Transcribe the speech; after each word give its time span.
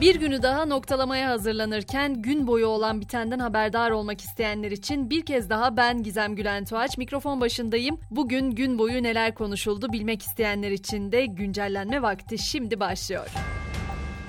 Bir 0.00 0.14
günü 0.14 0.42
daha 0.42 0.66
noktalamaya 0.66 1.30
hazırlanırken 1.30 2.22
gün 2.22 2.46
boyu 2.46 2.66
olan 2.66 3.00
bitenden 3.00 3.38
haberdar 3.38 3.90
olmak 3.90 4.20
isteyenler 4.20 4.70
için 4.70 5.10
bir 5.10 5.26
kez 5.26 5.50
daha 5.50 5.76
ben 5.76 6.02
Gizem 6.02 6.36
Gülen 6.36 6.64
Tuğaç 6.64 6.98
mikrofon 6.98 7.40
başındayım. 7.40 8.00
Bugün 8.10 8.50
gün 8.50 8.78
boyu 8.78 9.02
neler 9.02 9.34
konuşuldu 9.34 9.92
bilmek 9.92 10.22
isteyenler 10.22 10.70
için 10.70 11.12
de 11.12 11.26
güncellenme 11.26 12.02
vakti 12.02 12.38
şimdi 12.38 12.80
başlıyor. 12.80 13.28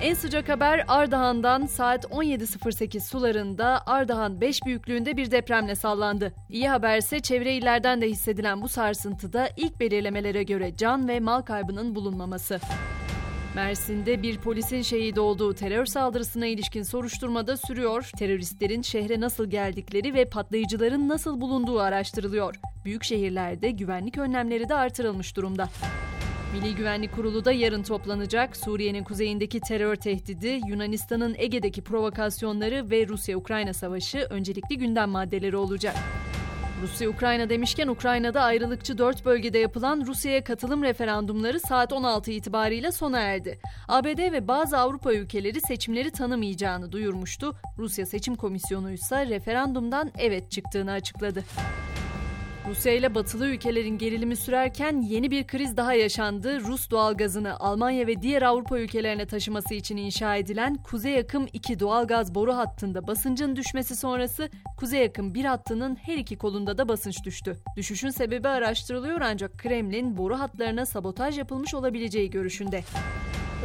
En 0.00 0.14
sıcak 0.14 0.48
haber 0.48 0.84
Ardahan'dan 0.88 1.66
saat 1.66 2.04
17.08 2.04 3.00
sularında 3.00 3.82
Ardahan 3.86 4.40
5 4.40 4.64
büyüklüğünde 4.66 5.16
bir 5.16 5.30
depremle 5.30 5.74
sallandı. 5.74 6.32
İyi 6.48 6.68
haberse 6.68 7.20
çevre 7.20 7.54
illerden 7.54 8.00
de 8.00 8.08
hissedilen 8.08 8.62
bu 8.62 8.68
sarsıntıda 8.68 9.48
ilk 9.56 9.80
belirlemelere 9.80 10.42
göre 10.42 10.76
can 10.76 11.08
ve 11.08 11.20
mal 11.20 11.42
kaybının 11.42 11.94
bulunmaması. 11.94 12.60
Mersin'de 13.54 14.22
bir 14.22 14.38
polisin 14.38 14.82
şehit 14.82 15.18
olduğu 15.18 15.54
terör 15.54 15.86
saldırısına 15.86 16.46
ilişkin 16.46 16.82
soruşturmada 16.82 17.56
sürüyor. 17.56 18.10
Teröristlerin 18.18 18.82
şehre 18.82 19.20
nasıl 19.20 19.50
geldikleri 19.50 20.14
ve 20.14 20.24
patlayıcıların 20.24 21.08
nasıl 21.08 21.40
bulunduğu 21.40 21.80
araştırılıyor. 21.80 22.54
Büyük 22.84 23.04
şehirlerde 23.04 23.70
güvenlik 23.70 24.18
önlemleri 24.18 24.68
de 24.68 24.74
artırılmış 24.74 25.36
durumda. 25.36 25.68
Milli 26.52 26.74
Güvenlik 26.74 27.14
Kurulu 27.14 27.44
da 27.44 27.52
yarın 27.52 27.82
toplanacak. 27.82 28.56
Suriye'nin 28.56 29.04
kuzeyindeki 29.04 29.60
terör 29.60 29.96
tehdidi, 29.96 30.60
Yunanistan'ın 30.68 31.34
Ege'deki 31.38 31.82
provokasyonları 31.82 32.90
ve 32.90 33.08
Rusya-Ukrayna 33.08 33.72
savaşı 33.72 34.18
öncelikli 34.18 34.78
gündem 34.78 35.10
maddeleri 35.10 35.56
olacak. 35.56 35.96
Rusya-Ukrayna 36.82 37.50
demişken 37.50 37.88
Ukrayna'da 37.88 38.42
ayrılıkçı 38.42 38.98
dört 38.98 39.24
bölgede 39.24 39.58
yapılan 39.58 40.06
Rusya'ya 40.06 40.44
katılım 40.44 40.82
referandumları 40.82 41.60
saat 41.60 41.92
16 41.92 42.30
itibariyle 42.30 42.92
sona 42.92 43.18
erdi. 43.20 43.58
ABD 43.88 44.32
ve 44.32 44.48
bazı 44.48 44.78
Avrupa 44.78 45.12
ülkeleri 45.12 45.60
seçimleri 45.60 46.10
tanımayacağını 46.10 46.92
duyurmuştu. 46.92 47.56
Rusya 47.78 48.06
Seçim 48.06 48.34
Komisyonu 48.34 48.92
ise 48.92 49.26
referandumdan 49.26 50.10
evet 50.18 50.50
çıktığını 50.50 50.92
açıkladı. 50.92 51.44
Rusya 52.68 52.92
ile 52.92 53.14
batılı 53.14 53.46
ülkelerin 53.46 53.98
gerilimi 53.98 54.36
sürerken 54.36 55.02
yeni 55.02 55.30
bir 55.30 55.46
kriz 55.46 55.76
daha 55.76 55.94
yaşandı. 55.94 56.60
Rus 56.60 56.90
doğalgazını 56.90 57.60
Almanya 57.60 58.06
ve 58.06 58.22
diğer 58.22 58.42
Avrupa 58.42 58.78
ülkelerine 58.78 59.26
taşıması 59.26 59.74
için 59.74 59.96
inşa 59.96 60.36
edilen 60.36 60.74
Kuzey 60.74 61.18
Akım 61.18 61.46
2 61.52 61.80
doğalgaz 61.80 62.34
boru 62.34 62.56
hattında 62.56 63.06
basıncın 63.06 63.56
düşmesi 63.56 63.96
sonrası 63.96 64.50
Kuzey 64.76 65.04
Akım 65.04 65.34
1 65.34 65.44
hattının 65.44 65.96
her 65.96 66.16
iki 66.16 66.38
kolunda 66.38 66.78
da 66.78 66.88
basınç 66.88 67.24
düştü. 67.24 67.56
Düşüşün 67.76 68.10
sebebi 68.10 68.48
araştırılıyor 68.48 69.20
ancak 69.20 69.58
Kremlin 69.58 70.16
boru 70.16 70.38
hatlarına 70.38 70.86
sabotaj 70.86 71.38
yapılmış 71.38 71.74
olabileceği 71.74 72.30
görüşünde. 72.30 72.82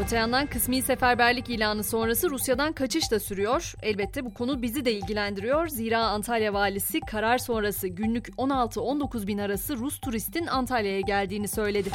Öte 0.01 0.15
yandan 0.15 0.47
kısmi 0.47 0.81
seferberlik 0.81 1.49
ilanı 1.49 1.83
sonrası 1.83 2.29
Rusya'dan 2.29 2.73
kaçış 2.73 3.11
da 3.11 3.19
sürüyor. 3.19 3.73
Elbette 3.81 4.25
bu 4.25 4.33
konu 4.33 4.61
bizi 4.61 4.85
de 4.85 4.93
ilgilendiriyor. 4.93 5.67
Zira 5.67 5.99
Antalya 5.99 6.53
valisi 6.53 6.99
karar 6.99 7.37
sonrası 7.37 7.87
günlük 7.87 8.27
16-19 8.27 9.27
bin 9.27 9.37
arası 9.37 9.77
Rus 9.77 9.99
turistin 9.99 10.47
Antalya'ya 10.47 10.99
geldiğini 10.99 11.47
söyledi. 11.47 11.89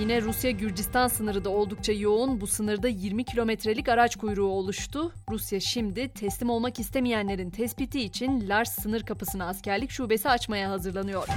Yine 0.00 0.22
Rusya-Gürcistan 0.22 1.08
sınırı 1.08 1.44
da 1.44 1.50
oldukça 1.50 1.92
yoğun. 1.92 2.40
Bu 2.40 2.46
sınırda 2.46 2.88
20 2.88 3.24
kilometrelik 3.24 3.88
araç 3.88 4.16
kuyruğu 4.16 4.48
oluştu. 4.48 5.12
Rusya 5.30 5.60
şimdi 5.60 6.08
teslim 6.08 6.50
olmak 6.50 6.80
istemeyenlerin 6.80 7.50
tespiti 7.50 8.00
için 8.00 8.48
Lars 8.48 8.72
sınır 8.82 9.02
kapısına 9.02 9.48
askerlik 9.48 9.90
şubesi 9.90 10.28
açmaya 10.28 10.70
hazırlanıyor. 10.70 11.28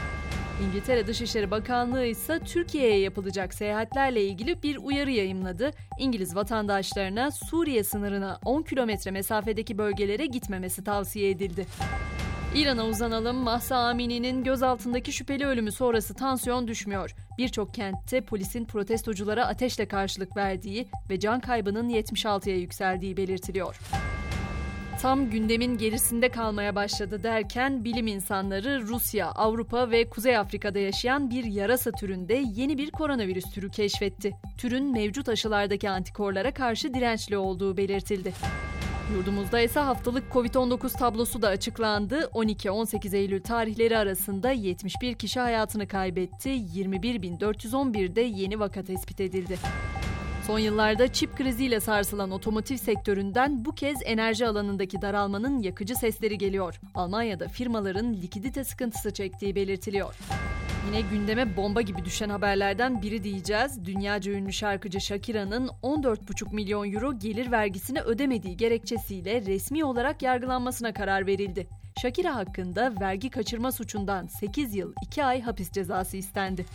İngiltere 0.62 1.08
Dışişleri 1.08 1.52
Bakanlığı 1.52 2.06
ise 2.06 2.40
Türkiye'ye 2.40 3.00
yapılacak 3.00 3.54
seyahatlerle 3.54 4.24
ilgili 4.24 4.64
bir 4.64 4.78
uyarı 4.78 5.12
yayımladı. 5.12 5.72
İngiliz 6.00 6.36
vatandaşlarına 6.36 7.32
Suriye 7.32 7.84
sınırına 7.84 8.40
10 8.46 8.62
kilometre 8.62 9.12
mesafedeki 9.12 9.78
bölgelere 9.78 10.26
gitmemesi 10.26 10.84
tavsiye 10.84 11.30
edildi. 11.30 11.66
İran'a 12.56 12.86
uzanalım. 12.86 13.36
Mahsa 13.36 13.78
Amini'nin 13.78 14.44
gözaltındaki 14.44 15.12
şüpheli 15.12 15.46
ölümü 15.46 15.72
sonrası 15.72 16.14
tansiyon 16.14 16.68
düşmüyor. 16.68 17.16
Birçok 17.38 17.74
kentte 17.74 18.22
polisin 18.22 18.66
protestoculara 18.66 19.46
ateşle 19.48 19.86
karşılık 19.86 20.38
verdiği 20.38 20.88
ve 21.10 21.20
can 21.20 21.40
kaybının 21.40 21.90
76'ya 21.90 22.58
yükseldiği 22.58 23.18
belirtiliyor 23.18 23.80
tam 25.04 25.30
gündemin 25.30 25.78
gerisinde 25.78 26.30
kalmaya 26.30 26.76
başladı 26.76 27.24
derken 27.24 27.84
bilim 27.84 28.08
insanları 28.08 28.82
Rusya, 28.82 29.32
Avrupa 29.32 29.92
ve 29.92 30.10
Kuzey 30.10 30.38
Afrika'da 30.38 30.80
yaşayan 30.80 31.30
bir 31.30 31.44
yarasa 31.44 31.92
türünde 31.92 32.44
yeni 32.56 32.78
bir 32.78 32.92
koronavirüs 32.92 33.44
türü 33.54 33.70
keşfetti. 33.70 34.34
Türün 34.58 34.92
mevcut 34.92 35.30
aşılardaki 35.30 35.90
antikorlara 35.90 36.54
karşı 36.54 36.94
dirençli 36.94 37.38
olduğu 37.38 37.78
belirtildi. 37.78 38.34
Yurdumuzda 39.16 39.60
ise 39.60 39.80
haftalık 39.80 40.24
Covid-19 40.34 40.98
tablosu 40.98 41.42
da 41.42 41.48
açıklandı. 41.48 42.30
12-18 42.34 43.16
Eylül 43.16 43.42
tarihleri 43.42 43.98
arasında 43.98 44.52
71 44.52 45.14
kişi 45.14 45.40
hayatını 45.40 45.88
kaybetti. 45.88 46.50
21.411'de 46.50 48.22
yeni 48.22 48.60
vaka 48.60 48.84
tespit 48.84 49.22
edildi. 49.22 49.58
Son 50.48 50.60
yıllarda 50.60 51.14
çip 51.14 51.38
kriziyle 51.38 51.80
sarsılan 51.80 52.32
otomotiv 52.32 52.78
sektöründen 52.78 53.66
bu 53.66 53.76
kez 53.76 53.98
enerji 54.06 54.48
alanındaki 54.48 55.02
daralmanın 55.02 55.62
yakıcı 55.62 55.96
sesleri 55.96 56.38
geliyor. 56.38 56.80
Almanya'da 56.96 57.48
firmaların 57.48 58.14
likidite 58.14 58.64
sıkıntısı 58.64 59.14
çektiği 59.14 59.56
belirtiliyor. 59.56 60.16
Yine 60.88 61.02
gündeme 61.02 61.58
bomba 61.58 61.82
gibi 61.82 62.06
düşen 62.06 62.30
haberlerden 62.30 63.02
biri 63.02 63.24
diyeceğiz. 63.24 63.86
Dünyaca 63.86 64.32
ünlü 64.32 64.54
şarkıcı 64.54 65.02
Shakira'nın 65.02 65.68
14,5 65.84 66.56
milyon 66.56 66.92
euro 66.94 67.20
gelir 67.20 67.52
vergisini 67.52 68.02
ödemediği 68.02 68.58
gerekçesiyle 68.58 69.42
resmi 69.46 69.86
olarak 69.86 70.22
yargılanmasına 70.22 70.94
karar 70.94 71.28
verildi. 71.28 71.68
Shakira 72.02 72.36
hakkında 72.36 72.94
vergi 73.02 73.30
kaçırma 73.30 73.72
suçundan 73.72 74.28
8 74.28 74.76
yıl 74.76 74.94
2 75.04 75.26
ay 75.26 75.42
hapis 75.42 75.72
cezası 75.72 76.18
istendi. 76.18 76.66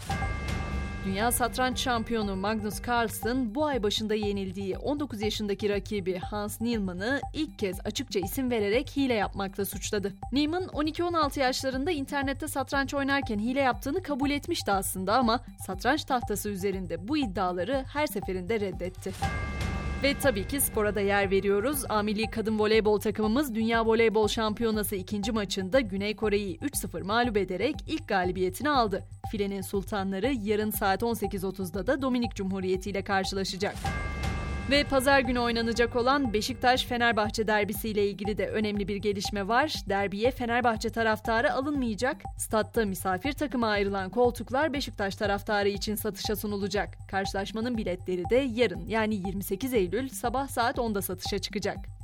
Dünya 1.09 1.33
satranç 1.33 1.79
şampiyonu 1.79 2.37
Magnus 2.37 2.83
Carlsen 2.89 3.55
bu 3.55 3.67
ay 3.67 3.83
başında 3.83 4.15
yenildiği 4.15 4.79
19 4.79 5.23
yaşındaki 5.23 5.69
rakibi 5.69 6.19
Hans 6.19 6.61
Niemann'ı 6.61 7.21
ilk 7.35 7.59
kez 7.59 7.81
açıkça 7.85 8.21
isim 8.21 8.51
vererek 8.51 8.97
hile 8.97 9.15
yapmakla 9.15 9.65
suçladı. 9.65 10.15
Niemann 10.33 10.63
12-16 10.63 11.41
yaşlarında 11.41 11.91
internette 11.91 12.49
satranç 12.49 12.95
oynarken 12.95 13.39
hile 13.39 13.61
yaptığını 13.61 14.03
kabul 14.03 14.31
etmişti 14.31 14.73
aslında 14.73 15.15
ama 15.15 15.41
satranç 15.67 16.05
tahtası 16.05 16.49
üzerinde 16.49 17.09
bu 17.09 17.19
iddiaları 17.19 17.85
her 17.93 18.07
seferinde 18.07 18.61
reddetti. 18.61 19.13
Ve 20.03 20.15
tabii 20.19 20.47
ki 20.47 20.61
spora 20.61 20.95
da 20.95 21.01
yer 21.01 21.31
veriyoruz. 21.31 21.85
Amili 21.89 22.31
kadın 22.31 22.59
voleybol 22.59 23.01
takımımız 23.01 23.55
Dünya 23.55 23.87
Voleybol 23.87 24.29
Şampiyonası 24.29 24.97
ikinci 24.97 25.33
maçında 25.33 25.81
Güney 25.81 26.17
Kore'yi 26.17 26.59
3-0 26.59 27.03
mağlup 27.03 27.37
ederek 27.37 27.75
ilk 27.87 28.09
galibiyetini 28.09 28.71
aldı. 28.71 29.05
Filenin 29.31 29.61
sultanları 29.61 30.33
yarın 30.43 30.71
saat 30.71 31.03
18.30'da 31.03 31.87
da 31.87 32.03
Dominik 32.03 32.35
Cumhuriyeti 32.35 32.91
ile 32.91 33.03
karşılaşacak. 33.03 33.75
Ve 34.71 34.85
pazar 34.85 35.21
günü 35.21 35.39
oynanacak 35.39 35.97
olan 35.97 36.33
Beşiktaş-Fenerbahçe 36.33 37.47
derbisiyle 37.47 38.07
ilgili 38.09 38.39
de 38.39 38.49
önemli 38.49 38.89
bir 38.89 38.97
gelişme 38.97 39.49
var. 39.49 39.75
Derbiye 39.89 40.31
Fenerbahçe 40.31 40.91
taraftarı 40.91 41.53
alınmayacak. 41.53 42.17
Statta 42.37 42.85
misafir 42.85 43.33
takıma 43.33 43.69
ayrılan 43.69 44.11
koltuklar 44.11 44.73
Beşiktaş 44.73 45.17
taraftarı 45.17 45.69
için 45.69 45.95
satışa 45.95 46.37
sunulacak. 46.37 46.99
Karşılaşmanın 47.11 47.77
biletleri 47.77 48.31
de 48.31 48.37
yarın 48.37 48.87
yani 48.87 49.15
28 49.15 49.75
Eylül 49.75 50.09
sabah 50.09 50.49
saat 50.49 50.79
10'da 50.79 51.03
satışa 51.03 51.39
çıkacak. 51.39 51.98